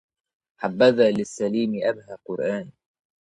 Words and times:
حبذا 0.61 1.11
للسليم 1.11 1.71
أبهى 1.83 2.17
قران 2.25 2.69